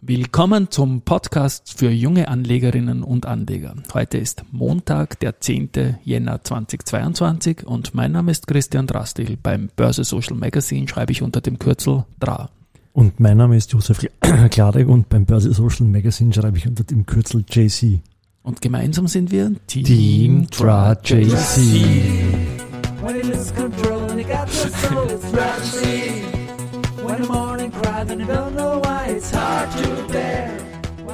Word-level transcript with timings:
Willkommen 0.00 0.70
zum 0.70 1.02
Podcast 1.02 1.76
für 1.76 1.90
junge 1.90 2.28
Anlegerinnen 2.28 3.02
und 3.02 3.26
Anleger. 3.26 3.74
Heute 3.92 4.18
ist 4.18 4.44
Montag, 4.52 5.18
der 5.18 5.40
10. 5.40 5.70
Jänner 6.04 6.44
2022 6.44 7.66
und 7.66 7.96
mein 7.96 8.12
Name 8.12 8.30
ist 8.30 8.46
Christian 8.46 8.86
Drastil. 8.86 9.36
Beim 9.42 9.70
Börse 9.74 10.04
Social 10.04 10.36
Magazine 10.36 10.86
schreibe 10.86 11.10
ich 11.10 11.20
unter 11.20 11.40
dem 11.40 11.58
Kürzel 11.58 12.04
DRA. 12.20 12.48
Und 12.92 13.18
mein 13.18 13.38
Name 13.38 13.56
ist 13.56 13.72
Josef 13.72 14.06
Kladek 14.50 14.86
und 14.86 15.08
beim 15.08 15.24
Börse 15.24 15.52
Social 15.52 15.88
Magazine 15.88 16.32
schreibe 16.32 16.58
ich 16.58 16.68
unter 16.68 16.84
dem 16.84 17.04
Kürzel 17.04 17.44
JC. 17.50 17.98
Und 18.44 18.60
gemeinsam 18.62 19.08
sind 19.08 19.32
wir 19.32 19.52
Team, 19.66 19.84
Team 19.84 20.46
DRA 20.48 20.96
JC. 21.02 21.84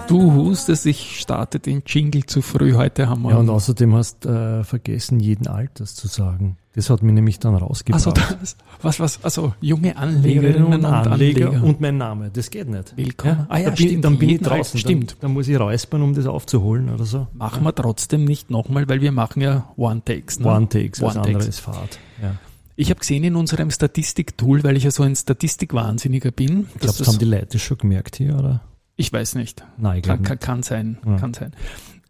Du 0.06 0.32
hustest, 0.32 0.86
ich 0.86 1.20
starte 1.20 1.58
den 1.58 1.82
Jingle 1.86 2.24
zu 2.26 2.42
früh. 2.42 2.74
Heute 2.74 3.08
haben 3.08 3.22
wir. 3.22 3.30
Ja, 3.30 3.38
und 3.38 3.48
außerdem 3.48 3.94
hast 3.94 4.26
äh, 4.26 4.62
vergessen, 4.62 5.18
jeden 5.18 5.48
Alters 5.48 5.94
zu 5.94 6.08
sagen. 6.08 6.56
Das 6.74 6.90
hat 6.90 7.02
mich 7.02 7.14
nämlich 7.14 7.38
dann 7.38 7.54
rausgebracht. 7.54 8.06
Also 8.06 8.12
das, 8.12 8.56
was, 8.82 9.00
was, 9.00 9.24
also 9.24 9.54
junge 9.60 9.96
Anlegerinnen 9.96 10.64
und, 10.64 10.74
und 10.74 10.84
Anleger. 10.84 11.48
Anleger. 11.48 11.64
Und 11.64 11.80
mein 11.80 11.96
Name, 11.96 12.30
das 12.32 12.50
geht 12.50 12.68
nicht. 12.68 12.96
Willkommen. 12.96 13.38
Ja? 13.38 13.46
Ah 13.48 13.58
ja, 13.58 13.70
da 13.70 13.76
stimmt. 13.76 13.90
Bin, 13.90 14.02
dann 14.02 14.18
bin 14.18 14.28
ich 14.30 14.40
draußen. 14.40 14.80
Stimmt. 14.80 15.12
Dann, 15.12 15.18
dann, 15.20 15.32
muss 15.32 15.48
ich 15.48 15.58
räuspern, 15.58 16.02
um 16.02 16.14
das 16.14 16.26
aufzuholen 16.26 16.90
oder 16.90 17.04
so. 17.04 17.28
Machen 17.32 17.60
ja. 17.60 17.68
wir 17.68 17.74
trotzdem 17.74 18.24
nicht 18.24 18.50
nochmal, 18.50 18.88
weil 18.88 19.00
wir 19.00 19.12
machen 19.12 19.40
ja 19.40 19.72
One-Takes. 19.76 20.40
Ne? 20.40 20.46
One-Takes, 20.46 21.00
One 21.00 21.08
was 21.08 21.16
anderes 21.16 21.58
Fahrt. 21.60 21.98
Ja. 22.20 22.34
Ich 22.76 22.90
habe 22.90 22.98
gesehen 22.98 23.22
in 23.22 23.36
unserem 23.36 23.70
Statistik-Tool, 23.70 24.64
weil 24.64 24.76
ich 24.76 24.84
ja 24.84 24.90
so 24.90 25.04
ein 25.04 25.14
Statistikwahnsinniger 25.14 26.32
bin. 26.32 26.66
Ich 26.74 26.80
glaube, 26.80 26.98
das 26.98 27.06
haben 27.06 27.18
die 27.18 27.24
Leute 27.24 27.58
schon 27.60 27.78
gemerkt 27.78 28.16
hier, 28.16 28.36
oder? 28.36 28.62
Ich 28.96 29.12
weiß 29.12 29.36
nicht. 29.36 29.64
Nein, 29.76 29.98
ich 29.98 30.02
kann, 30.02 30.22
kann, 30.22 30.40
kann 30.40 30.62
sein, 30.62 30.98
ja. 31.06 31.16
kann 31.16 31.34
sein. 31.34 31.52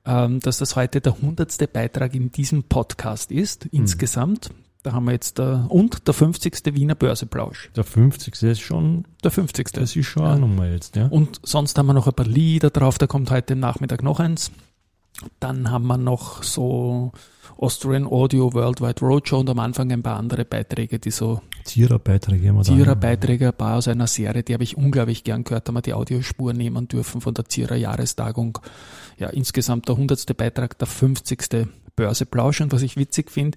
Ähm, 0.06 0.40
dass 0.40 0.58
das 0.58 0.76
heute 0.76 1.00
der 1.00 1.20
hundertste 1.20 1.66
Beitrag 1.66 2.14
in 2.14 2.30
diesem 2.30 2.64
Podcast 2.64 3.30
ist, 3.30 3.66
mhm. 3.66 3.80
insgesamt. 3.80 4.50
Da 4.82 4.92
haben 4.92 5.06
wir 5.06 5.12
jetzt 5.12 5.38
der, 5.38 5.66
und 5.70 6.06
der 6.06 6.12
50. 6.12 6.74
Wiener 6.74 6.94
Börseplausch. 6.94 7.70
Der 7.74 7.84
50. 7.84 8.42
ist 8.42 8.60
schon. 8.60 9.04
Der 9.22 9.30
50. 9.30 9.72
Das 9.72 9.96
ist 9.96 10.06
schon 10.06 10.24
ja. 10.24 10.36
Nummer 10.36 10.68
jetzt, 10.68 10.96
ja. 10.96 11.06
Und 11.06 11.40
sonst 11.42 11.78
haben 11.78 11.86
wir 11.86 11.94
noch 11.94 12.06
ein 12.06 12.12
paar 12.12 12.26
Lieder 12.26 12.70
drauf, 12.70 12.98
da 12.98 13.06
kommt 13.06 13.30
heute 13.30 13.56
Nachmittag 13.56 14.02
noch 14.02 14.20
eins. 14.20 14.50
Dann 15.40 15.70
haben 15.70 15.86
wir 15.86 15.98
noch 15.98 16.42
so 16.42 17.12
Austrian 17.56 18.06
Audio 18.06 18.52
Worldwide 18.52 19.00
Roadshow 19.00 19.40
und 19.40 19.50
am 19.50 19.58
Anfang 19.58 19.92
ein 19.92 20.02
paar 20.02 20.16
andere 20.16 20.44
Beiträge, 20.44 20.98
die 20.98 21.10
so 21.10 21.40
Zierer-Beiträge 21.64 22.48
haben 22.48 22.56
wir 22.56 22.62
Zierer-Beiträge, 22.62 23.48
ein 23.48 23.54
paar 23.54 23.78
aus 23.78 23.88
einer 23.88 24.06
Serie, 24.06 24.42
die 24.42 24.52
habe 24.52 24.64
ich 24.64 24.76
unglaublich 24.76 25.24
gern 25.24 25.44
gehört, 25.44 25.68
haben 25.68 25.76
wir 25.76 25.82
die 25.82 25.94
Audiospur 25.94 26.52
nehmen 26.52 26.88
dürfen 26.88 27.20
von 27.20 27.32
der 27.32 27.46
Zierer 27.46 27.76
Jahrestagung. 27.76 28.58
Ja, 29.18 29.28
insgesamt 29.28 29.88
der 29.88 29.96
hundertste 29.96 30.34
Beitrag, 30.34 30.78
der 30.78 30.86
50. 30.86 31.68
Börseplausch 31.96 32.60
und 32.60 32.72
was 32.72 32.82
ich 32.82 32.96
witzig 32.96 33.30
finde, 33.30 33.56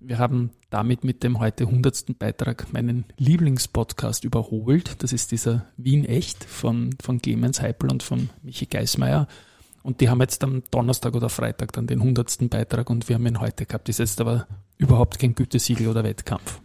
wir 0.00 0.18
haben 0.18 0.50
damit 0.70 1.04
mit 1.04 1.22
dem 1.22 1.38
heute 1.38 1.66
hundertsten 1.66 2.16
Beitrag 2.16 2.72
meinen 2.72 3.04
Lieblingspodcast 3.16 4.24
überholt. 4.24 5.02
Das 5.02 5.12
ist 5.12 5.32
dieser 5.32 5.66
Wien 5.76 6.04
Echt 6.04 6.44
von, 6.44 6.94
von 7.02 7.22
Clemens 7.22 7.60
Heipel 7.62 7.90
und 7.90 8.02
von 8.02 8.30
Michi 8.42 8.66
Geismeier. 8.66 9.26
Und 9.86 10.00
die 10.00 10.08
haben 10.08 10.20
jetzt 10.20 10.42
am 10.42 10.64
Donnerstag 10.72 11.14
oder 11.14 11.28
Freitag 11.28 11.72
dann 11.74 11.86
den 11.86 12.02
hundertsten 12.02 12.48
Beitrag 12.48 12.90
und 12.90 13.08
wir 13.08 13.14
haben 13.14 13.24
ihn 13.24 13.38
heute 13.38 13.66
gehabt. 13.66 13.88
Das 13.88 14.00
ist 14.00 14.10
jetzt 14.10 14.20
aber 14.20 14.48
überhaupt 14.78 15.20
kein 15.20 15.36
Gütesiegel 15.36 15.86
oder 15.86 16.02
Wettkampf. 16.02 16.58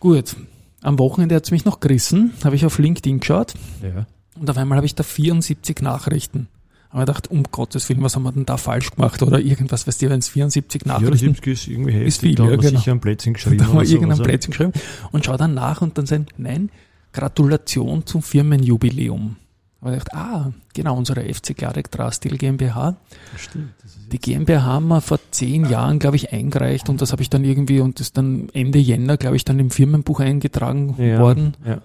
Gut, 0.00 0.36
am 0.82 0.98
Wochenende 0.98 1.34
hat 1.34 1.44
es 1.44 1.50
mich 1.50 1.64
noch 1.64 1.80
gerissen, 1.80 2.34
habe 2.44 2.56
ich 2.56 2.66
auf 2.66 2.78
LinkedIn 2.78 3.20
geschaut. 3.20 3.54
Ja. 3.82 4.04
Und 4.38 4.50
auf 4.50 4.58
einmal 4.58 4.76
habe 4.76 4.84
ich 4.84 4.94
da 4.94 5.02
74 5.02 5.80
Nachrichten. 5.80 6.48
Aber 6.90 7.04
ich 7.04 7.06
dachte, 7.06 7.30
um 7.30 7.42
Gottes 7.44 7.88
Willen, 7.88 8.02
was 8.02 8.16
haben 8.16 8.24
wir 8.24 8.32
denn 8.32 8.44
da 8.44 8.58
falsch 8.58 8.90
gemacht 8.90 9.22
oder 9.22 9.40
irgendwas, 9.40 9.86
weißt 9.86 10.02
du, 10.02 10.10
wenn 10.10 10.18
es 10.18 10.28
74 10.28 10.84
Nachrichten 10.84 11.16
74 11.16 11.52
ist 11.54 11.68
irgendwie 11.68 11.92
heftig, 11.92 12.08
ist 12.08 12.20
viel, 12.20 12.34
da 12.34 12.44
ja, 12.44 12.56
genau. 12.56 12.80
sicher 12.80 12.92
ein 12.92 13.00
Plätzchen 13.00 13.32
geschrieben. 13.32 13.56
Da 13.56 13.66
haben 13.68 13.80
wir 13.80 13.88
irgendein 13.88 14.18
so, 14.18 14.24
Plätzchen 14.24 14.50
geschrieben 14.50 14.72
und 15.10 15.24
schau 15.24 15.38
dann 15.38 15.54
nach 15.54 15.80
und 15.80 15.96
dann 15.96 16.04
sagen, 16.04 16.26
nein, 16.36 16.68
Gratulation 17.14 18.04
zum 18.04 18.22
Firmenjubiläum. 18.22 19.36
Aber 19.84 19.94
ich 19.94 20.02
dachte, 20.02 20.16
ah, 20.16 20.52
genau, 20.72 20.96
unsere 20.96 21.22
FC 21.22 21.54
Klarek 21.54 21.90
Drastil 21.90 22.38
GmbH. 22.38 22.96
Stimmt. 23.36 23.74
Die 24.10 24.18
GmbH 24.18 24.62
haben 24.62 24.88
wir 24.88 25.02
vor 25.02 25.18
zehn 25.30 25.68
Jahren, 25.68 25.98
glaube 25.98 26.16
ich, 26.16 26.32
eingereicht 26.32 26.88
und 26.88 27.02
das 27.02 27.12
habe 27.12 27.20
ich 27.20 27.28
dann 27.28 27.44
irgendwie 27.44 27.80
und 27.80 28.00
das 28.00 28.14
dann 28.14 28.48
Ende 28.54 28.78
Jänner, 28.78 29.18
glaube 29.18 29.36
ich, 29.36 29.44
dann 29.44 29.58
im 29.58 29.70
Firmenbuch 29.70 30.20
eingetragen 30.20 30.94
ja, 30.96 31.20
worden. 31.20 31.54
Ja. 31.66 31.82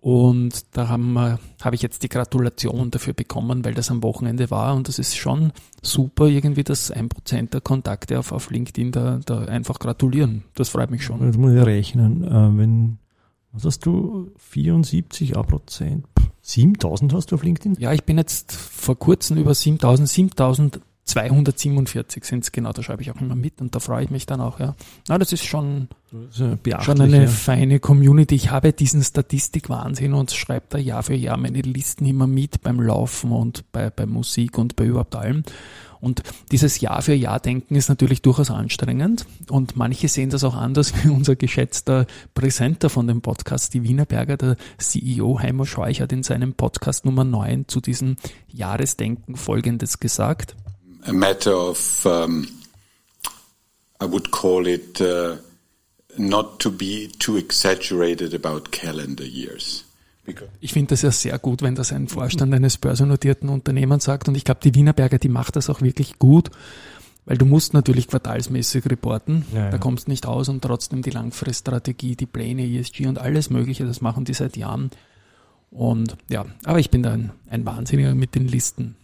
Und 0.00 0.64
da 0.76 0.88
habe 0.88 1.74
ich 1.74 1.82
jetzt 1.82 2.04
die 2.04 2.08
Gratulation 2.08 2.90
dafür 2.90 3.12
bekommen, 3.12 3.66
weil 3.66 3.74
das 3.74 3.90
am 3.90 4.02
Wochenende 4.02 4.50
war 4.50 4.74
und 4.74 4.88
das 4.88 4.98
ist 4.98 5.16
schon 5.16 5.52
super, 5.82 6.28
irgendwie, 6.28 6.64
dass 6.64 6.90
ein 6.90 7.10
Prozent 7.10 7.52
der 7.52 7.60
Kontakte 7.60 8.18
auf, 8.18 8.32
auf 8.32 8.50
LinkedIn 8.50 8.92
da, 8.92 9.20
da 9.26 9.40
einfach 9.40 9.78
gratulieren. 9.78 10.44
Das 10.54 10.70
freut 10.70 10.90
mich 10.90 11.04
schon. 11.04 11.20
Das 11.20 11.36
muss 11.36 11.52
ich 11.52 11.66
rechnen. 11.66 12.24
Äh, 12.24 12.58
wenn, 12.58 12.98
was 13.52 13.66
hast 13.66 13.84
du, 13.84 14.30
74 14.38 15.32
Prozent? 15.32 16.06
7000 16.46 17.12
hast 17.12 17.32
du 17.32 17.34
auf 17.34 17.42
LinkedIn? 17.42 17.76
Ja, 17.80 17.92
ich 17.92 18.04
bin 18.04 18.18
jetzt 18.18 18.52
vor 18.52 18.96
kurzem 18.96 19.36
über 19.36 19.52
7000, 19.52 20.08
7247 20.08 22.24
sind 22.24 22.44
es 22.44 22.52
genau, 22.52 22.72
da 22.72 22.82
schreibe 22.82 23.02
ich 23.02 23.10
auch 23.10 23.20
immer 23.20 23.34
mit 23.34 23.60
und 23.60 23.74
da 23.74 23.80
freue 23.80 24.04
ich 24.04 24.10
mich 24.10 24.26
dann 24.26 24.40
auch, 24.40 24.60
ja. 24.60 24.76
Na, 25.08 25.18
das 25.18 25.32
ist 25.32 25.44
schon, 25.44 25.88
das 26.10 26.38
ist 26.40 26.84
schon 26.84 27.00
eine 27.00 27.22
ja. 27.22 27.28
feine 27.28 27.80
Community. 27.80 28.36
Ich 28.36 28.50
habe 28.50 28.72
diesen 28.72 29.02
Statistikwahnsinn 29.02 30.14
und 30.14 30.30
schreibe 30.32 30.66
da 30.68 30.78
Jahr 30.78 31.02
für 31.02 31.14
Jahr 31.14 31.36
meine 31.36 31.62
Listen 31.62 32.06
immer 32.06 32.28
mit 32.28 32.62
beim 32.62 32.80
Laufen 32.80 33.32
und 33.32 33.64
bei, 33.72 33.90
bei 33.90 34.06
Musik 34.06 34.56
und 34.58 34.76
bei 34.76 34.86
überhaupt 34.86 35.16
allem. 35.16 35.42
Und 36.06 36.22
dieses 36.52 36.80
Jahr 36.80 37.02
für 37.02 37.14
Jahr 37.14 37.40
denken 37.40 37.74
ist 37.74 37.88
natürlich 37.88 38.22
durchaus 38.22 38.52
anstrengend 38.52 39.26
und 39.50 39.74
manche 39.74 40.06
sehen 40.06 40.30
das 40.30 40.44
auch 40.44 40.54
anders 40.54 40.92
wie 41.02 41.08
unser 41.08 41.34
geschätzter 41.34 42.06
Präsenter 42.32 42.90
von 42.90 43.08
dem 43.08 43.22
Podcast, 43.22 43.74
die 43.74 43.82
Wienerberger, 43.82 44.36
der 44.36 44.56
CEO 44.78 45.40
Heimo 45.40 45.64
Scheuch 45.64 46.00
hat 46.00 46.12
in 46.12 46.22
seinem 46.22 46.54
Podcast 46.54 47.06
Nummer 47.06 47.24
9 47.24 47.66
zu 47.66 47.80
diesem 47.80 48.14
Jahresdenken 48.46 49.34
Folgendes 49.34 49.98
gesagt. 49.98 50.54
A 51.02 51.12
matter 51.12 51.70
of, 51.70 52.06
um, 52.06 52.46
I 54.00 54.04
would 54.04 54.30
call 54.30 54.68
it, 54.68 55.00
uh, 55.00 55.38
not 56.16 56.60
to 56.60 56.70
be 56.70 57.08
too 57.18 57.36
exaggerated 57.36 58.32
about 58.32 58.70
calendar 58.70 59.26
years. 59.26 59.85
Ich 60.60 60.72
finde 60.72 60.90
das 60.90 61.02
ja 61.02 61.10
sehr 61.10 61.38
gut, 61.38 61.62
wenn 61.62 61.74
das 61.74 61.92
ein 61.92 62.08
Vorstand 62.08 62.52
eines 62.54 62.78
börsennotierten 62.78 63.48
Unternehmens 63.48 64.04
sagt. 64.04 64.28
Und 64.28 64.36
ich 64.36 64.44
glaube, 64.44 64.60
die 64.62 64.74
Wienerberger, 64.74 65.18
die 65.18 65.28
macht 65.28 65.56
das 65.56 65.70
auch 65.70 65.80
wirklich 65.80 66.18
gut, 66.18 66.50
weil 67.24 67.38
du 67.38 67.44
musst 67.44 67.74
natürlich 67.74 68.08
quartalsmäßig 68.08 68.86
reporten. 68.86 69.44
Ja, 69.52 69.64
ja. 69.64 69.70
Da 69.70 69.78
kommst 69.78 70.08
nicht 70.08 70.26
aus 70.26 70.48
und 70.48 70.62
trotzdem 70.62 71.02
die 71.02 71.10
Langfriststrategie, 71.10 72.16
die 72.16 72.26
Pläne, 72.26 72.64
ESG 72.64 73.06
und 73.06 73.18
alles 73.18 73.50
Mögliche, 73.50 73.84
das 73.84 74.00
machen 74.00 74.24
die 74.24 74.34
seit 74.34 74.56
Jahren. 74.56 74.90
Und 75.70 76.16
ja, 76.28 76.46
aber 76.64 76.78
ich 76.78 76.90
bin 76.90 77.02
da 77.02 77.12
ein, 77.12 77.32
ein 77.50 77.66
Wahnsinniger 77.66 78.14
mit 78.14 78.34
den 78.34 78.48
Listen. 78.48 78.96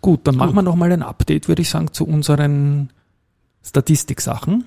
Gut, 0.00 0.20
dann 0.24 0.34
gut. 0.34 0.40
machen 0.40 0.54
wir 0.54 0.62
nochmal 0.62 0.92
ein 0.92 1.02
Update, 1.02 1.48
würde 1.48 1.62
ich 1.62 1.70
sagen, 1.70 1.92
zu 1.92 2.06
unseren 2.06 2.90
Statistiksachen. 3.62 4.64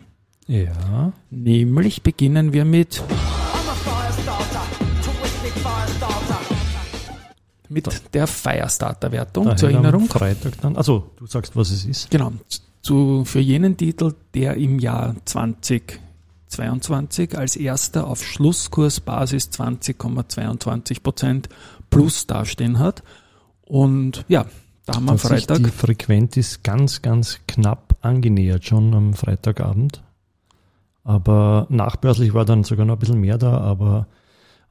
Ja. 0.48 1.14
Nämlich 1.30 2.04
beginnen 2.04 2.54
wir 2.54 2.66
mit 2.66 3.04
mit 7.70 7.92
so. 7.92 8.00
der 8.14 8.28
Firestarter-Wertung 8.28 9.58
zur 9.58 9.72
Erinnerung. 9.72 10.08
Freitag 10.08 10.62
dann. 10.62 10.76
Also, 10.76 11.12
du 11.18 11.26
sagst, 11.28 11.56
was 11.56 11.72
es 11.72 11.86
ist. 11.86 12.12
Genau. 12.12 12.34
Zu, 12.82 13.24
für 13.26 13.40
jenen 13.40 13.78
Titel, 13.78 14.16
der 14.34 14.56
im 14.56 14.80
Jahr 14.80 15.16
2022 15.26 17.38
als 17.38 17.56
erster 17.56 18.08
auf 18.08 18.24
Schlusskursbasis 18.24 19.52
20,22 19.52 21.04
Prozent 21.04 21.50
plus 21.90 22.28
dastehen 22.28 22.80
hat. 22.80 23.04
Und 23.62 24.26
ja, 24.28 24.46
da 24.86 24.96
haben 24.96 25.06
wir 25.06 25.12
am 25.12 25.20
Freitag. 25.20 25.58
Die 25.58 25.70
Frequenz 25.70 26.38
ist 26.38 26.64
ganz, 26.64 27.02
ganz 27.02 27.40
knapp 27.48 27.98
angenähert 28.02 28.66
schon 28.66 28.94
am 28.94 29.14
Freitagabend. 29.14 30.02
Aber 31.04 31.68
nachbörslich 31.70 32.34
war 32.34 32.46
dann 32.46 32.64
sogar 32.64 32.86
noch 32.86 32.96
ein 32.96 33.00
bisschen 33.00 33.20
mehr 33.20 33.38
da, 33.38 33.60
aber 33.60 34.08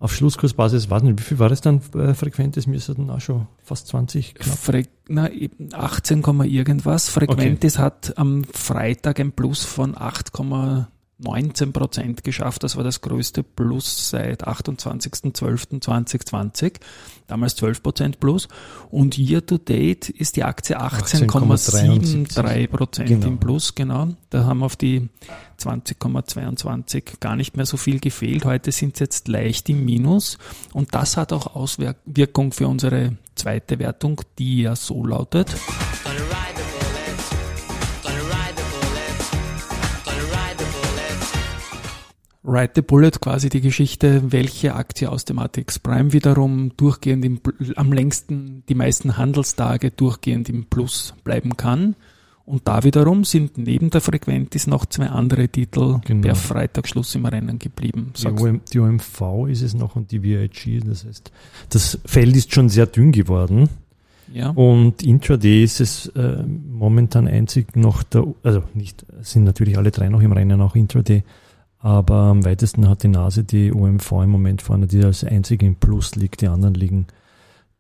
auf 0.01 0.15
Schlusskursbasis, 0.15 0.91
weiß 0.91 1.03
nicht, 1.03 1.19
wie 1.19 1.25
viel 1.25 1.39
war 1.39 1.49
das 1.49 1.61
dann 1.61 1.81
äh, 1.95 2.15
frequent? 2.15 2.57
Das 2.57 2.67
müsste 2.67 2.95
dann 2.95 3.11
auch 3.11 3.21
schon 3.21 3.49
fast 3.63 3.89
20 3.89 4.35
knapp. 4.35 4.59
Fre 4.59 4.83
na, 5.09 5.29
18, 5.73 6.23
irgendwas. 6.45 7.09
Frequentes 7.09 7.77
okay. 7.77 7.83
hat 7.83 8.19
am 8.19 8.45
Freitag 8.45 9.19
ein 9.19 9.33
Plus 9.33 9.65
von 9.65 9.97
8,9 9.97 10.87
19 11.19 11.73
Prozent 11.73 12.23
geschafft. 12.23 12.63
Das 12.63 12.77
war 12.77 12.85
das 12.85 13.01
größte 13.01 13.43
Plus 13.43 14.11
seit 14.11 14.47
28.12.2020. 14.47 16.75
Damals 17.27 17.57
12 17.57 17.83
Prozent 17.83 18.21
Plus. 18.21 18.47
Und 18.91 19.19
year 19.19 19.45
to 19.45 19.59
date 19.59 20.11
ist 20.11 20.37
die 20.37 20.45
Aktie 20.45 20.81
18,73 20.81 22.69
Prozent 22.69 23.09
genau. 23.09 23.27
im 23.27 23.39
Plus, 23.39 23.75
genau. 23.75 24.11
Da 24.31 24.45
haben 24.45 24.63
auf 24.63 24.77
die 24.77 25.09
20,22 25.61 27.19
gar 27.21 27.35
nicht 27.35 27.57
mehr 27.57 27.67
so 27.67 27.77
viel 27.77 27.99
gefehlt. 27.99 28.45
Heute 28.45 28.71
sind 28.71 28.95
es 28.95 29.01
jetzt 29.01 29.27
leicht 29.27 29.69
im 29.69 29.85
Minus. 29.85 30.39
Und 30.73 30.95
das 30.95 31.17
hat 31.17 31.33
auch 31.33 31.57
Auswirkung 31.57 32.53
für 32.53 32.69
unsere 32.69 33.17
zweite 33.35 33.81
Wertung, 33.81 34.21
die 34.39 34.63
ja 34.63 34.77
so 34.77 35.05
lautet. 35.05 35.57
Ride 42.49 42.73
the 42.77 42.83
Bullet 42.83 43.13
quasi 43.21 43.51
die 43.51 43.61
Geschichte, 43.61 44.33
welche 44.33 44.75
Aktie 44.75 45.11
aus 45.11 45.27
dem 45.27 45.39
ATX 45.39 45.79
Prime 45.79 46.13
wiederum 46.13 46.73
durchgehend 46.77 47.25
im, 47.25 47.41
am 47.77 47.93
längsten 47.93 48.63
die 48.69 48.75
meisten 48.75 49.19
Handelstage 49.19 49.91
durchgehend 49.91 50.49
im 50.49 50.65
Plus 50.65 51.15
bleiben 51.25 51.57
kann. 51.57 51.95
Und 52.47 52.67
da 52.67 52.83
wiederum 52.83 53.25
sind 53.25 53.59
neben 53.59 53.91
der 53.91 54.01
Frequentis 54.01 54.67
noch 54.67 54.87
zwei 54.87 55.09
andere 55.09 55.49
Titel 55.49 56.01
genau. 56.07 56.23
per 56.23 56.35
Freitagsschluss 56.35 57.15
im 57.15 57.27
Rennen 57.27 57.59
geblieben. 57.59 58.15
Die, 58.17 58.27
OM, 58.27 58.63
die, 58.73 58.79
OMV 58.79 59.49
ist 59.51 59.61
es 59.61 59.75
noch 59.75 59.97
und 59.97 60.11
die 60.11 60.23
VIG. 60.23 60.83
Das 60.87 61.05
heißt, 61.05 61.31
das 61.69 61.99
Feld 62.07 62.35
ist 62.35 62.55
schon 62.55 62.71
sehr 62.71 62.87
dünn 62.87 63.13
geworden. 63.13 63.69
Ja. 64.33 64.51
Und 64.51 65.03
Intraday 65.03 65.63
ist 65.63 65.81
es 65.81 66.07
äh, 66.09 66.43
momentan 66.43 67.29
einzig 67.29 67.77
noch 67.77 68.03
der, 68.03 68.27
also 68.43 68.63
nicht, 68.73 69.05
sind 69.21 69.45
natürlich 69.45 69.77
alle 69.77 69.91
drei 69.91 70.09
noch 70.09 70.23
im 70.23 70.33
Rennen, 70.33 70.63
auch 70.63 70.75
Intraday. 70.75 71.25
Aber 71.81 72.15
am 72.15 72.45
weitesten 72.45 72.89
hat 72.89 73.03
die 73.05 73.09
Nase 73.09 73.45
die 73.45 73.73
OMV 73.73 74.13
im 74.13 74.31
Moment 74.31 74.63
vorne, 74.63 74.87
die 74.87 75.05
als 75.05 75.23
einzige 75.23 75.67
im 75.67 75.77
Plus 75.77 76.17
liegt. 76.17 76.41
Die 76.41 76.49
anderen 76.49 76.75
liegen 76.75 77.07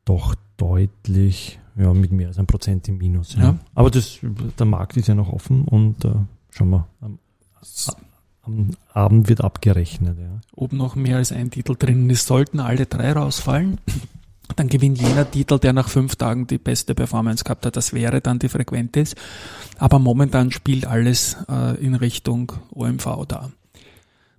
doch 0.05 0.35
deutlich, 0.57 1.59
ja, 1.77 1.93
mit 1.93 2.13
mehr 2.13 2.29
als 2.29 2.39
ein 2.39 2.47
Prozent 2.47 2.89
im 2.89 2.99
Minus. 2.99 3.35
Ja. 3.35 3.43
ja. 3.43 3.59
Aber 3.75 3.91
das, 3.91 4.19
der 4.59 4.67
Markt 4.67 4.97
ist 4.97 5.09
ja 5.09 5.15
noch 5.15 5.33
offen 5.33 5.65
und 5.65 6.05
äh, 6.05 6.13
schauen 6.51 6.71
wir, 6.71 6.87
am, 7.01 7.19
am 8.43 8.71
Abend 8.93 9.29
wird 9.29 9.43
abgerechnet. 9.43 10.17
Ja. 10.19 10.41
Ob 10.55 10.73
noch 10.73 10.95
mehr 10.95 11.17
als 11.17 11.33
ein 11.33 11.51
Titel 11.51 11.75
drin 11.77 12.09
ist, 12.09 12.27
sollten 12.27 12.61
alle 12.61 12.87
drei 12.87 13.13
rausfallen. 13.13 13.79
Dann 14.57 14.69
gewinnt 14.69 15.01
jener 15.01 15.31
Titel, 15.31 15.59
der 15.59 15.73
nach 15.73 15.89
fünf 15.89 16.17
Tagen 16.17 16.47
die 16.47 16.59
beste 16.59 16.95
Performance 16.95 17.45
gehabt 17.45 17.67
hat. 17.67 17.77
Das 17.77 17.93
wäre 17.93 18.21
dann 18.21 18.39
die 18.39 18.49
Frequentis. 18.49 19.15
Aber 19.79 19.99
momentan 19.99 20.51
spielt 20.51 20.87
alles 20.87 21.37
äh, 21.49 21.77
in 21.85 21.95
Richtung 21.95 22.53
OMV 22.71 23.27
da. 23.29 23.51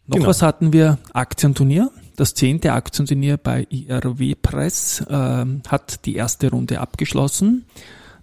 Noch 0.09 0.15
genau. 0.15 0.29
was 0.29 0.41
hatten 0.41 0.73
wir? 0.73 0.97
Aktienturnier. 1.13 1.91
Das 2.15 2.33
zehnte 2.33 2.73
Aktienturnier 2.73 3.37
bei 3.37 3.67
IRW 3.69 4.33
Press 4.33 5.01
äh, 5.07 5.45
hat 5.67 6.05
die 6.05 6.15
erste 6.15 6.49
Runde 6.49 6.81
abgeschlossen. 6.81 7.65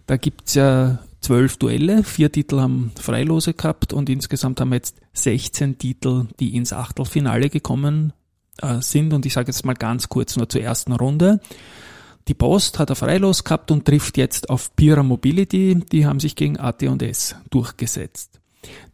Da 0.08 0.16
gibt's 0.16 0.54
ja 0.54 0.98
zwölf 1.20 1.58
Duelle, 1.58 2.02
vier 2.02 2.32
Titel 2.32 2.58
haben 2.58 2.90
Freilose 3.00 3.54
gehabt 3.54 3.92
und 3.92 4.10
insgesamt 4.10 4.60
haben 4.60 4.70
wir 4.70 4.76
jetzt 4.76 4.96
16 5.12 5.78
Titel, 5.78 6.26
die 6.40 6.56
ins 6.56 6.72
Achtelfinale 6.72 7.50
gekommen 7.50 8.12
äh, 8.60 8.80
sind. 8.80 9.12
Und 9.12 9.24
ich 9.24 9.34
sage 9.34 9.46
jetzt 9.46 9.64
mal 9.64 9.74
ganz 9.74 10.08
kurz 10.08 10.36
nur 10.36 10.48
zur 10.48 10.62
ersten 10.62 10.92
Runde. 10.92 11.38
Die 12.26 12.34
Post 12.34 12.80
hat 12.80 12.90
er 12.90 12.96
Freilos 12.96 13.44
gehabt 13.44 13.70
und 13.70 13.84
trifft 13.84 14.16
jetzt 14.16 14.50
auf 14.50 14.74
Pira 14.74 15.04
Mobility. 15.04 15.84
Die 15.92 16.04
haben 16.04 16.18
sich 16.18 16.34
gegen 16.34 16.58
AT&S 16.58 17.36
durchgesetzt. 17.50 18.40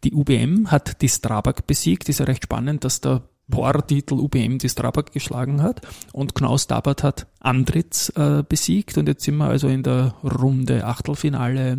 Die 0.03 0.13
UBM 0.13 0.71
hat 0.71 1.01
die 1.01 1.09
Strabag 1.09 1.65
besiegt. 1.67 2.09
Ist 2.09 2.19
ja 2.19 2.25
recht 2.25 2.43
spannend, 2.43 2.83
dass 2.83 3.01
der 3.01 3.23
POR-Titel 3.49 4.15
UBM 4.15 4.57
die 4.57 4.69
Strabag 4.69 5.11
geschlagen 5.11 5.61
hat 5.61 5.81
und 6.13 6.33
Knaus 6.33 6.67
Dabert 6.67 7.03
hat 7.03 7.27
Andritz 7.39 8.11
äh, 8.15 8.43
besiegt 8.47 8.97
und 8.97 9.07
jetzt 9.07 9.23
sind 9.25 9.35
wir 9.35 9.47
also 9.47 9.67
in 9.67 9.83
der 9.83 10.15
Runde 10.23 10.85
Achtelfinale 10.85 11.77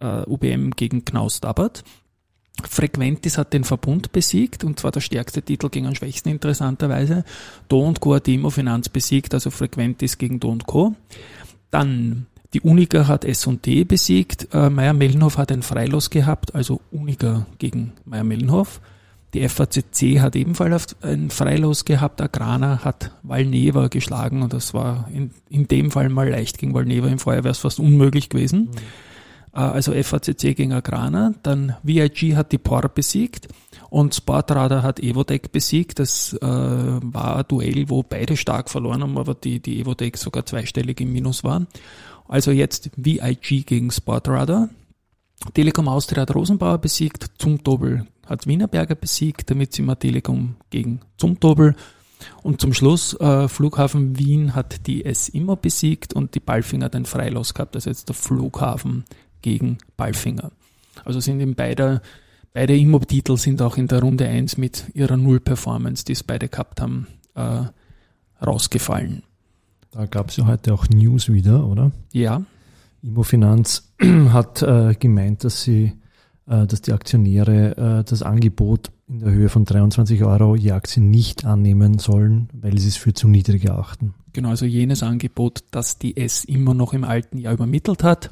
äh, 0.00 0.22
UBM 0.26 0.70
gegen 0.70 1.04
Knaus 1.04 1.40
Dabert. 1.40 1.82
Frequentis 2.62 3.36
hat 3.36 3.52
den 3.52 3.64
Verbund 3.64 4.12
besiegt 4.12 4.62
und 4.62 4.78
zwar 4.78 4.92
der 4.92 5.00
stärkste 5.00 5.42
Titel 5.42 5.68
gegen 5.70 5.86
den 5.86 5.96
schwächsten 5.96 6.28
interessanterweise. 6.28 7.24
Do 7.68 7.80
und 7.80 8.00
Co. 8.00 8.14
hat 8.14 8.26
Finanz 8.26 8.88
besiegt, 8.88 9.34
also 9.34 9.50
Frequentis 9.50 10.18
gegen 10.18 10.38
Do 10.38 10.50
und 10.50 10.66
Co. 10.66 10.94
Dann 11.70 12.26
die 12.54 12.60
Uniga 12.60 13.08
hat 13.08 13.24
S&T 13.24 13.84
besiegt, 13.84 14.48
äh, 14.54 14.70
Meier-Mellenhof 14.70 15.38
hat 15.38 15.50
ein 15.50 15.62
Freilos 15.62 16.08
gehabt, 16.08 16.54
also 16.54 16.80
Uniga 16.92 17.46
gegen 17.58 17.92
Meier-Mellenhof. 18.04 18.80
Die 19.34 19.48
FACC 19.48 20.20
hat 20.20 20.36
ebenfalls 20.36 20.94
ein 21.02 21.30
Freilos 21.30 21.84
gehabt, 21.84 22.20
Agrana 22.20 22.84
hat 22.84 23.10
Valneva 23.24 23.88
geschlagen 23.88 24.42
und 24.42 24.52
das 24.52 24.72
war 24.72 25.08
in, 25.12 25.32
in 25.50 25.66
dem 25.66 25.90
Fall 25.90 26.08
mal 26.08 26.30
leicht 26.30 26.58
gegen 26.58 26.72
Valneva, 26.72 27.08
im 27.08 27.18
Vorjahr 27.18 27.42
wäre 27.42 27.50
es 27.52 27.58
fast 27.58 27.80
unmöglich 27.80 28.28
gewesen. 28.28 28.70
Mhm. 28.70 28.70
Äh, 29.52 29.58
also 29.58 29.92
FACC 29.92 30.54
gegen 30.54 30.72
Agrana, 30.72 31.34
dann 31.42 31.74
VIG 31.82 32.36
hat 32.36 32.52
die 32.52 32.58
POR 32.58 32.88
besiegt 32.88 33.48
und 33.90 34.14
Sportradar 34.14 34.82
hat 34.82 35.00
Evotec 35.00 35.50
besiegt. 35.50 35.98
Das 35.98 36.32
äh, 36.34 36.46
war 36.46 37.36
ein 37.36 37.44
Duell, 37.48 37.88
wo 37.88 38.04
beide 38.04 38.36
stark 38.36 38.70
verloren 38.70 39.02
haben, 39.02 39.18
aber 39.18 39.34
die, 39.34 39.60
die 39.60 39.80
Evotec 39.80 40.16
sogar 40.16 40.46
zweistellig 40.46 41.00
im 41.00 41.12
Minus 41.12 41.42
waren. 41.42 41.66
Also 42.26 42.50
jetzt 42.50 42.90
VIG 42.96 43.66
gegen 43.66 43.90
Sportradar. 43.90 44.68
Telekom 45.52 45.88
Austria 45.88 46.22
hat 46.22 46.34
Rosenbauer 46.34 46.78
besiegt, 46.78 47.26
Zumtobel 47.38 48.06
hat 48.26 48.46
Wienerberger 48.46 48.94
besiegt, 48.94 49.50
damit 49.50 49.74
sind 49.74 49.86
wir 49.86 49.98
Telekom 49.98 50.56
gegen 50.70 51.00
Zumtobel. 51.18 51.76
Und 52.42 52.60
zum 52.60 52.72
Schluss, 52.72 53.12
äh, 53.20 53.48
Flughafen 53.48 54.18
Wien 54.18 54.54
hat 54.54 54.86
die 54.86 55.04
S 55.04 55.28
immer 55.28 55.56
besiegt 55.56 56.14
und 56.14 56.34
die 56.34 56.40
Balfinger 56.40 56.88
den 56.88 57.04
Freilos 57.04 57.52
gehabt, 57.52 57.74
also 57.74 57.90
jetzt 57.90 58.08
der 58.08 58.14
Flughafen 58.14 59.04
gegen 59.42 59.78
Balfinger. 59.96 60.52
Also 61.04 61.20
sind 61.20 61.40
in 61.40 61.54
beide, 61.54 62.00
beide 62.54 62.76
Immo-Titel 62.76 63.36
sind 63.36 63.60
auch 63.60 63.76
in 63.76 63.88
der 63.88 64.00
Runde 64.00 64.26
1 64.26 64.56
mit 64.56 64.84
ihrer 64.94 65.18
Null-Performance, 65.18 66.04
die 66.04 66.12
es 66.12 66.22
beide 66.22 66.48
gehabt 66.48 66.80
haben, 66.80 67.08
äh, 67.34 67.64
rausgefallen. 68.42 69.22
Da 69.94 70.06
gab 70.06 70.30
es 70.30 70.36
ja 70.36 70.46
heute 70.46 70.74
auch 70.74 70.88
News 70.88 71.32
wieder, 71.32 71.64
oder? 71.68 71.92
Ja. 72.12 72.42
Immofinanz 73.02 73.92
hat 74.30 74.60
äh, 74.60 74.94
gemeint, 74.98 75.44
dass 75.44 75.62
sie, 75.62 75.92
äh, 76.48 76.66
dass 76.66 76.82
die 76.82 76.92
Aktionäre 76.92 78.00
äh, 78.00 78.04
das 78.04 78.22
Angebot 78.22 78.90
in 79.06 79.20
der 79.20 79.30
Höhe 79.30 79.48
von 79.48 79.64
23 79.64 80.24
Euro 80.24 80.56
je 80.56 80.72
Aktie 80.72 81.00
nicht 81.00 81.44
annehmen 81.44 81.98
sollen, 81.98 82.48
weil 82.52 82.76
sie 82.78 82.88
es 82.88 82.96
für 82.96 83.14
zu 83.14 83.28
niedrig 83.28 83.66
erachten. 83.66 84.14
Genau, 84.32 84.48
also 84.48 84.66
jenes 84.66 85.04
Angebot, 85.04 85.62
das 85.70 85.98
die 85.98 86.16
S 86.16 86.44
immer 86.44 86.74
noch 86.74 86.92
im 86.92 87.04
alten 87.04 87.38
Jahr 87.38 87.52
übermittelt 87.52 88.02
hat. 88.02 88.30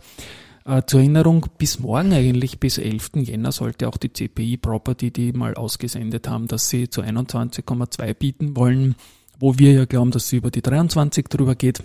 Äh, 0.64 0.82
zur 0.86 0.98
Erinnerung, 0.98 1.46
bis 1.58 1.78
morgen 1.78 2.12
eigentlich, 2.12 2.58
bis 2.58 2.78
11. 2.78 3.10
Jänner 3.22 3.52
sollte 3.52 3.86
auch 3.86 3.98
die 3.98 4.12
CPI 4.12 4.56
Property, 4.56 5.12
die 5.12 5.32
mal 5.32 5.54
ausgesendet 5.54 6.28
haben, 6.28 6.48
dass 6.48 6.70
sie 6.70 6.90
zu 6.90 7.02
21,2 7.02 8.14
bieten 8.14 8.56
wollen, 8.56 8.96
wo 9.42 9.58
wir 9.58 9.72
ja 9.72 9.86
glauben, 9.86 10.12
dass 10.12 10.28
sie 10.28 10.36
über 10.36 10.52
die 10.52 10.62
23 10.62 11.26
drüber 11.26 11.56
geht, 11.56 11.82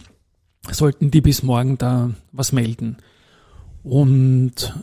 sollten 0.69 1.09
die 1.09 1.21
bis 1.21 1.42
morgen 1.42 1.80
da 1.80 2.11
was 2.31 2.52
melden. 2.52 2.97
Und 3.81 4.76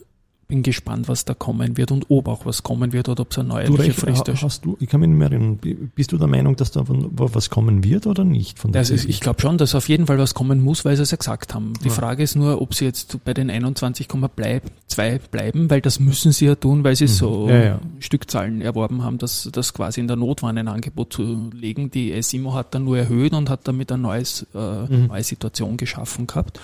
bin 0.46 0.62
gespannt, 0.62 1.08
was 1.08 1.24
da 1.24 1.34
kommen 1.34 1.76
wird 1.76 1.90
und 1.90 2.06
ob 2.10 2.28
auch 2.28 2.46
was 2.46 2.62
kommen 2.62 2.92
wird 2.92 3.08
oder 3.08 3.22
ob 3.22 3.30
es 3.30 3.38
eine 3.38 3.48
neue 3.48 3.66
Frist 3.92 4.28
ist. 4.28 4.42
Hast 4.42 4.64
du, 4.64 4.76
ich 4.80 4.88
kann 4.88 5.00
mich 5.00 5.08
nicht 5.08 5.18
mehr 5.18 5.30
erinnern, 5.30 5.58
bist 5.94 6.12
du 6.12 6.18
der 6.18 6.26
Meinung, 6.26 6.56
dass 6.56 6.70
da 6.70 6.84
was 6.86 7.50
kommen 7.50 7.84
wird 7.84 8.06
oder 8.06 8.24
nicht? 8.24 8.58
Von 8.58 8.74
also 8.74 8.94
ich 8.94 9.20
glaube 9.20 9.40
schon, 9.40 9.58
dass 9.58 9.74
auf 9.74 9.88
jeden 9.88 10.06
Fall 10.06 10.18
was 10.18 10.34
kommen 10.34 10.60
muss, 10.60 10.84
weil 10.84 10.96
sie 10.96 11.02
es 11.02 11.10
ja 11.10 11.16
gesagt 11.16 11.54
haben. 11.54 11.72
Die 11.82 11.88
ja. 11.88 11.94
Frage 11.94 12.22
ist 12.22 12.36
nur, 12.36 12.60
ob 12.60 12.74
sie 12.74 12.84
jetzt 12.84 13.24
bei 13.24 13.34
den 13.34 13.50
21,2 13.50 15.20
bleiben, 15.30 15.70
weil 15.70 15.80
das 15.80 16.00
müssen 16.00 16.32
sie 16.32 16.46
ja 16.46 16.54
tun, 16.54 16.84
weil 16.84 16.96
sie 16.96 17.04
mhm. 17.04 17.08
so 17.08 17.48
ja, 17.48 17.64
ja. 17.64 17.80
Stückzahlen 18.00 18.60
erworben 18.60 19.02
haben, 19.02 19.18
dass 19.18 19.48
das 19.52 19.72
quasi 19.72 20.00
in 20.00 20.08
der 20.08 20.16
Not 20.16 20.42
war, 20.42 20.50
ein 20.50 20.68
Angebot 20.68 21.12
zu 21.12 21.50
legen. 21.52 21.90
Die 21.90 22.20
SIMO 22.22 22.54
hat 22.54 22.74
dann 22.74 22.84
nur 22.84 22.98
erhöht 22.98 23.32
und 23.32 23.50
hat 23.50 23.66
damit 23.66 23.90
eine 23.90 24.02
neues, 24.02 24.46
äh, 24.54 24.58
mhm. 24.58 25.06
neue 25.06 25.22
Situation 25.22 25.76
geschaffen 25.76 26.26
gehabt. 26.26 26.60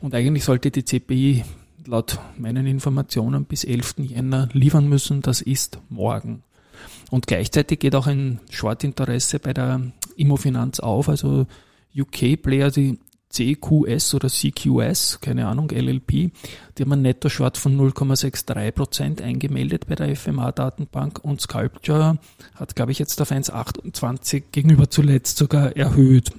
Und 0.00 0.14
eigentlich 0.14 0.44
sollte 0.44 0.70
die 0.70 0.84
CPI 0.84 1.44
laut 1.86 2.18
meinen 2.38 2.66
Informationen 2.66 3.44
bis 3.44 3.64
11. 3.64 3.96
Jänner 3.98 4.48
liefern 4.52 4.88
müssen. 4.88 5.22
Das 5.22 5.40
ist 5.40 5.78
morgen. 5.88 6.42
Und 7.10 7.26
gleichzeitig 7.26 7.78
geht 7.78 7.94
auch 7.94 8.06
ein 8.06 8.40
Short-Interesse 8.50 9.38
bei 9.38 9.52
der 9.52 9.80
Immofinanz 10.16 10.80
auf, 10.80 11.08
also 11.08 11.46
UK-Player, 11.96 12.70
die 12.70 12.98
CQS 13.34 14.14
oder 14.14 14.28
CQS, 14.28 15.18
keine 15.20 15.48
Ahnung, 15.48 15.70
LLP, 15.70 16.10
die 16.10 16.32
haben 16.80 16.92
einen 16.92 17.02
Netto-Short 17.02 17.56
von 17.58 17.76
0,63% 17.76 19.22
eingemeldet 19.22 19.86
bei 19.88 19.96
der 19.96 20.14
FMA-Datenbank 20.14 21.18
und 21.22 21.40
Sculpture 21.40 22.18
hat, 22.54 22.76
glaube 22.76 22.92
ich, 22.92 23.00
jetzt 23.00 23.20
auf 23.20 23.32
1,28 23.32 24.44
gegenüber 24.52 24.88
zuletzt 24.88 25.38
sogar 25.38 25.76
erhöht. 25.76 26.30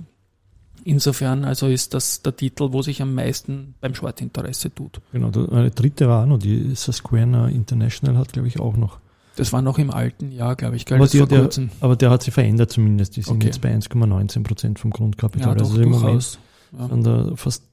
Insofern 0.87 1.45
also 1.45 1.67
ist 1.67 1.95
das 1.95 2.21
der 2.21 2.35
Titel, 2.35 2.67
wo 2.71 2.83
sich 2.83 3.01
am 3.01 3.15
meisten 3.15 3.73
beim 3.81 3.95
Short-Interesse 3.95 4.73
tut. 4.73 5.01
Genau, 5.11 5.31
der 5.31 5.71
dritte 5.71 6.07
war 6.07 6.27
noch, 6.27 6.37
die 6.37 6.75
Susquehanna 6.75 7.49
International 7.49 8.17
hat, 8.19 8.33
glaube 8.33 8.47
ich, 8.47 8.59
auch 8.59 8.77
noch 8.77 8.99
Das 9.35 9.51
war 9.51 9.63
noch 9.63 9.79
im 9.79 9.89
alten 9.89 10.31
Jahr, 10.31 10.55
glaube 10.55 10.75
ich, 10.75 10.85
gell? 10.85 10.97
Aber, 10.97 11.07
der, 11.07 11.39
kurzem. 11.41 11.71
aber 11.79 11.95
der 11.95 12.11
hat 12.11 12.21
sich 12.21 12.33
verändert 12.35 12.71
zumindest. 12.71 13.15
Die 13.17 13.23
sind 13.23 13.37
Okay. 13.37 13.47
jetzt 13.47 13.61
bei 13.61 13.73
1,19 13.75 14.43
Prozent 14.43 14.77
vom 14.79 14.91
Grundkapital. 14.91 15.49
Ja, 15.49 15.55
doch, 15.55 15.65
also 15.71 15.81
im 15.81 15.89
Moment 15.89 16.05
durchaus. 16.05 16.39
Ja. 16.77 16.87
sind 16.87 17.03
da 17.03 17.31
fast 17.35 17.63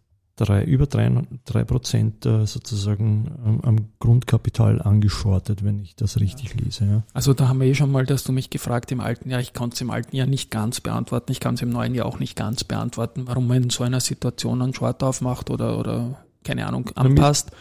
drei, 0.45 0.65
über 0.65 0.87
drei, 0.87 1.11
drei 1.45 1.65
Prozent 1.65 2.27
äh, 2.27 2.47
sozusagen 2.47 3.31
am, 3.45 3.61
am 3.61 3.77
Grundkapital 4.01 4.83
angeschortet, 4.83 5.65
wenn 5.65 5.79
ich 5.79 5.95
das 5.97 6.19
richtig 6.21 6.55
lese. 6.61 6.85
Ja. 6.85 7.03
Also 7.15 7.33
da 7.33 7.49
haben 7.49 7.61
wir 7.61 7.67
eh 7.67 7.75
schon 7.75 7.93
mal, 7.93 8.05
dass 8.05 8.25
du 8.25 8.33
mich 8.33 8.51
gefragt 8.51 8.91
im 8.93 9.01
alten 9.01 9.31
Jahr. 9.31 9.41
Ich 9.41 9.55
konnte 9.55 9.75
es 9.75 9.81
im 9.81 9.91
alten 9.91 10.17
Jahr 10.17 10.27
nicht 10.27 10.51
ganz 10.51 10.81
beantworten. 10.81 11.33
Ich 11.33 11.41
kann 11.41 11.55
es 11.55 11.63
im 11.63 11.71
neuen 11.71 11.95
Jahr 11.95 12.07
auch 12.07 12.19
nicht 12.19 12.37
ganz 12.37 12.65
beantworten, 12.65 13.27
warum 13.27 13.47
man 13.47 13.63
in 13.63 13.71
so 13.71 13.85
einer 13.85 14.01
Situation 14.01 14.61
einen 14.61 14.75
Short 14.75 15.03
aufmacht 15.03 15.51
oder, 15.51 15.79
oder 15.79 16.25
keine 16.45 16.67
Ahnung, 16.67 16.91
anpasst. 16.95 17.53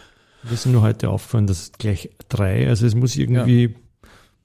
Mir 0.42 0.52
ist 0.52 0.66
nur 0.66 0.82
heute 0.82 1.08
aufgefallen, 1.08 1.46
dass 1.46 1.72
gleich 1.72 2.10
drei, 2.28 2.68
also 2.68 2.84
es 2.84 2.94
muss 2.96 3.16
irgendwie, 3.16 3.76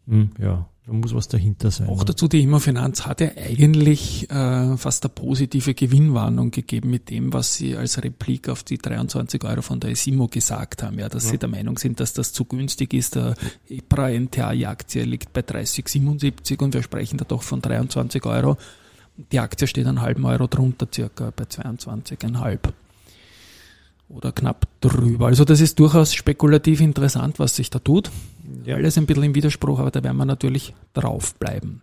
hm, 0.07 0.29
ja, 0.39 0.69
da 0.87 0.93
muss 0.93 1.13
was 1.13 1.27
dahinter 1.27 1.69
sein. 1.69 1.89
Auch 1.89 2.05
dazu, 2.05 2.29
die 2.29 2.41
Immofinanz 2.41 3.05
hat 3.05 3.19
ja 3.19 3.27
eigentlich 3.35 4.29
äh, 4.31 4.77
fast 4.77 5.03
eine 5.03 5.09
positive 5.13 5.73
Gewinnwarnung 5.73 6.49
gegeben 6.51 6.89
mit 6.89 7.09
dem, 7.09 7.33
was 7.33 7.55
sie 7.55 7.75
als 7.75 8.01
Replik 8.01 8.47
auf 8.47 8.63
die 8.63 8.77
23 8.77 9.43
Euro 9.43 9.61
von 9.61 9.81
der 9.81 9.89
Esimo 9.91 10.27
gesagt 10.29 10.83
haben, 10.83 10.97
ja, 10.97 11.09
dass 11.09 11.25
Ja. 11.25 11.31
sie 11.31 11.37
der 11.39 11.49
Meinung 11.49 11.77
sind, 11.77 11.99
dass 11.99 12.13
das 12.13 12.31
zu 12.31 12.45
günstig 12.45 12.93
ist. 12.93 13.15
Der 13.15 13.35
EPRA 13.67 14.11
NTA-Aktie 14.11 15.03
liegt 15.03 15.33
bei 15.33 15.41
30,77 15.41 16.61
und 16.63 16.73
wir 16.73 16.81
sprechen 16.83 17.17
da 17.17 17.25
doch 17.25 17.43
von 17.43 17.61
23 17.61 18.25
Euro. 18.25 18.55
Die 19.33 19.39
Aktie 19.39 19.67
steht 19.67 19.87
einen 19.87 19.99
halben 20.01 20.23
Euro 20.25 20.47
drunter, 20.47 20.87
circa 20.93 21.33
bei 21.35 21.43
22,5 21.43 22.59
oder 24.09 24.31
knapp 24.31 24.67
drüber. 24.79 25.25
Also 25.27 25.43
das 25.43 25.59
ist 25.59 25.79
durchaus 25.79 26.13
spekulativ 26.13 26.79
interessant, 26.79 27.39
was 27.39 27.57
sich 27.57 27.69
da 27.69 27.79
tut. 27.79 28.09
Ja. 28.65 28.75
Alles 28.75 28.97
ein 28.97 29.05
bisschen 29.05 29.23
im 29.23 29.35
Widerspruch, 29.35 29.79
aber 29.79 29.91
da 29.91 30.03
werden 30.03 30.17
wir 30.17 30.25
natürlich 30.25 30.73
draufbleiben. 30.93 31.81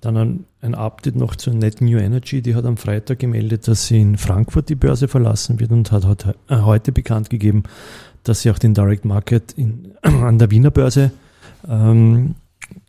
Dann 0.00 0.16
ein, 0.16 0.44
ein 0.60 0.74
Update 0.74 1.16
noch 1.16 1.34
zu 1.34 1.50
Net 1.50 1.80
New 1.80 1.98
Energy. 1.98 2.40
Die 2.40 2.54
hat 2.54 2.64
am 2.64 2.76
Freitag 2.76 3.18
gemeldet, 3.18 3.66
dass 3.66 3.86
sie 3.86 4.00
in 4.00 4.16
Frankfurt 4.16 4.68
die 4.68 4.76
Börse 4.76 5.08
verlassen 5.08 5.58
wird 5.58 5.72
und 5.72 5.90
hat 5.90 6.04
heute, 6.04 6.36
äh, 6.48 6.58
heute 6.58 6.92
bekannt 6.92 7.30
gegeben, 7.30 7.64
dass 8.22 8.42
sie 8.42 8.50
auch 8.50 8.58
den 8.58 8.74
Direct 8.74 9.04
Market 9.04 9.52
in, 9.52 9.92
an 10.02 10.38
der 10.38 10.50
Wiener 10.50 10.70
Börse 10.70 11.10
ähm, 11.68 12.36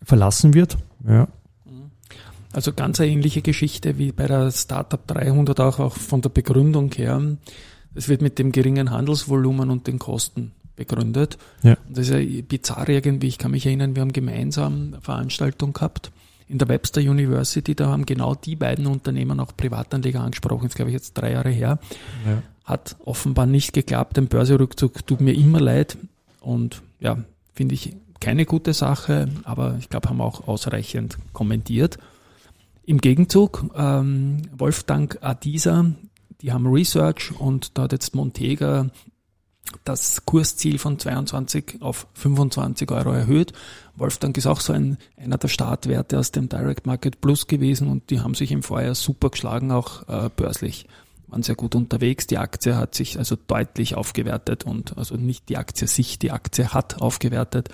verlassen 0.04 0.54
wird. 0.54 0.78
Ja. 1.08 1.28
Also 2.52 2.74
ganz 2.74 3.00
eine 3.00 3.12
ähnliche 3.12 3.42
Geschichte 3.42 3.98
wie 3.98 4.12
bei 4.12 4.28
der 4.28 4.52
Startup 4.52 5.06
300 5.06 5.60
auch, 5.60 5.80
auch 5.80 5.96
von 5.96 6.22
der 6.22 6.30
Begründung 6.30 6.92
her. 6.92 7.22
Es 7.96 8.08
wird 8.08 8.22
mit 8.22 8.38
dem 8.38 8.52
geringen 8.52 8.92
Handelsvolumen 8.92 9.70
und 9.72 9.88
den 9.88 9.98
Kosten 9.98 10.52
begründet. 10.80 11.38
Ja. 11.62 11.78
Und 11.88 11.98
das 11.98 12.10
ist 12.10 12.14
ja 12.14 12.42
bizarr 12.42 12.90
irgendwie. 12.90 13.28
Ich 13.28 13.38
kann 13.38 13.52
mich 13.52 13.66
erinnern, 13.66 13.96
wir 13.96 14.02
haben 14.02 14.14
gemeinsam 14.14 14.94
eine 14.94 15.02
Veranstaltung 15.02 15.74
gehabt 15.74 16.12
in 16.48 16.58
der 16.58 16.70
Webster 16.70 17.02
University. 17.02 17.76
Da 17.76 17.88
haben 17.88 18.06
genau 18.06 18.34
die 18.34 18.56
beiden 18.56 18.88
Unternehmen 18.88 19.40
auch 19.40 19.56
Privatanleger 19.56 20.22
angesprochen. 20.22 20.64
Das 20.64 20.72
ist, 20.72 20.76
glaube 20.76 20.90
ich, 20.90 20.96
jetzt 20.96 21.14
drei 21.14 21.34
Jahre 21.34 21.50
her. 21.50 21.80
ja. 22.26 22.42
Hat 22.64 22.96
offenbar 23.04 23.48
nicht 23.48 23.74
geklappt. 23.74 24.18
Ein 24.20 24.28
Börserückzug 24.28 25.06
tut 25.06 25.22
mir 25.22 25.34
immer 25.34 25.60
leid. 25.60 25.98
Und 26.40 26.84
ja, 27.00 27.18
finde 27.54 27.74
ich 27.76 27.96
keine 28.20 28.46
gute 28.46 28.74
Sache, 28.74 29.28
aber 29.44 29.76
ich 29.80 29.90
glaube, 29.90 30.10
haben 30.10 30.22
auch 30.22 30.48
ausreichend 30.48 31.18
kommentiert. 31.34 31.98
Im 32.86 33.00
Gegenzug, 33.00 33.66
ähm, 33.76 34.44
Wolfgang 34.56 35.18
Adisa, 35.22 35.86
die 36.42 36.52
haben 36.52 36.68
Research 36.68 37.32
und 37.40 37.78
da 37.78 37.84
hat 37.84 37.92
jetzt 37.92 38.16
Montega 38.16 38.90
das 39.84 40.26
Kursziel 40.26 40.78
von 40.80 41.00
22 41.00 41.82
auf 41.82 42.08
25 42.14 42.92
Euro 42.92 43.12
erhöht. 43.12 43.54
Wolfgang 43.96 44.36
ist 44.38 44.48
auch 44.48 44.62
so 44.62 44.74
ein, 44.74 44.98
einer 45.18 45.38
der 45.38 45.48
Startwerte 45.48 46.20
aus 46.20 46.32
dem 46.32 46.50
Direct 46.50 46.86
Market 46.86 47.22
Plus 47.22 47.48
gewesen 47.48 47.88
und 47.88 48.10
die 48.10 48.22
haben 48.22 48.34
sich 48.34 48.52
im 48.52 48.64
Vorjahr 48.64 48.96
super 48.96 49.30
geschlagen, 49.30 49.72
auch 49.72 50.08
äh, 50.08 50.30
börslich. 50.36 50.88
Waren 51.28 51.44
sehr 51.44 51.56
gut 51.56 51.76
unterwegs. 51.76 52.26
Die 52.26 52.38
Aktie 52.38 52.76
hat 52.76 52.96
sich 52.96 53.20
also 53.20 53.36
deutlich 53.36 53.96
aufgewertet 53.96 54.64
und 54.64 54.98
also 54.98 55.16
nicht 55.16 55.48
die 55.50 55.58
Aktie 55.58 55.88
sich, 55.88 56.18
die 56.18 56.32
Aktie 56.32 56.74
hat 56.74 57.02
aufgewertet. 57.02 57.70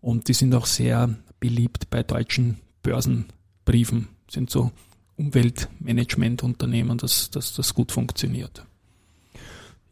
Und 0.00 0.26
die 0.26 0.34
sind 0.34 0.52
auch 0.54 0.66
sehr 0.66 1.14
beliebt 1.38 1.90
bei 1.90 2.02
deutschen 2.02 2.58
Börsenbriefen. 2.82 4.08
Sind 4.28 4.50
so 4.50 4.72
Umweltmanagementunternehmen, 5.16 6.98
dass, 6.98 7.30
dass 7.30 7.54
das 7.54 7.74
gut 7.74 7.92
funktioniert. 7.92 8.64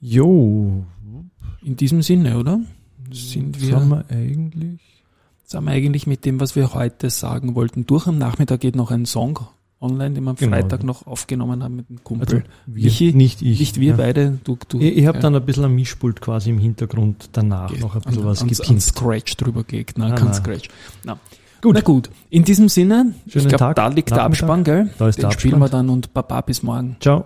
Jo, 0.01 0.85
In 1.63 1.77
diesem 1.77 2.03
Sinne, 2.03 2.39
oder? 2.39 2.61
Sind 3.13 3.61
was 3.61 3.73
haben 3.73 3.89
wir, 3.91 4.05
wir 4.09 4.17
eigentlich? 4.17 4.81
sind 5.45 5.65
wir 5.65 5.71
eigentlich 5.73 6.07
mit 6.07 6.25
dem, 6.25 6.41
was 6.41 6.55
wir 6.57 6.73
heute 6.75 7.11
sagen 7.11 7.55
wollten, 7.55 7.87
durch. 7.87 8.07
Am 8.07 8.19
Nachmittag 8.19 8.61
geht 8.61 8.77
noch 8.77 8.91
ein 8.91 9.05
Song 9.05 9.39
online, 9.81 10.15
den 10.15 10.25
wir 10.25 10.31
am 10.31 10.37
Genau. 10.37 10.57
Freitag 10.57 10.85
noch 10.85 11.07
aufgenommen 11.07 11.63
haben 11.63 11.77
mit 11.77 11.89
dem 11.91 12.03
Kumpel. 12.05 12.29
Also 12.37 12.49
wir, 12.67 12.85
Michi, 12.85 13.13
nicht 13.13 13.43
ich. 13.43 13.59
Nicht 13.59 13.81
wir 13.81 13.91
ja. 13.91 13.97
beide, 13.97 14.39
du, 14.45 14.57
du. 14.69 14.79
Ich, 14.79 14.97
ich 14.99 15.07
habe 15.07 15.19
ja, 15.19 15.23
dann 15.23 15.35
ein 15.35 15.45
bisschen 15.45 15.65
ein 15.65 15.75
Mischpult 15.75 16.21
quasi 16.21 16.51
im 16.51 16.59
Hintergrund 16.59 17.31
danach 17.33 17.77
noch 17.79 17.95
ein 17.97 18.03
bisschen 18.03 18.23
an, 18.23 18.27
was 18.29 18.43
an, 18.43 18.49
an 18.49 18.55
gepinnt. 18.55 18.83
Scratch 18.83 19.37
drüber 19.37 19.65
gelegt. 19.65 19.99
Nein, 19.99 20.13
Ah, 20.13 20.15
kein 20.15 20.27
nein. 20.27 20.35
Scratch. 20.35 20.69
Na. 21.05 21.19
Gut. 21.63 21.75
Na 21.75 21.81
gut, 21.83 22.09
in 22.31 22.45
diesem 22.45 22.69
Sinne, 22.71 23.13
ich 23.27 23.33
Schönen 23.33 23.49
glaube, 23.49 23.59
Tag, 23.59 23.77
da 23.77 23.89
liegt 23.89 24.11
der. 24.11 24.23
Abspann, 24.23 24.65
gell? 24.65 24.89
Da 24.99 25.09
ist 25.09 25.17
Den 25.19 25.29
der 25.29 25.33
spielen 25.33 25.59
wir 25.59 25.65
Abspann. 25.65 25.87
dann 25.89 25.95
und 25.95 26.15
Baba 26.15 26.41
bis 26.43 26.63
morgen. 26.63 26.97
Ciao. 27.01 27.25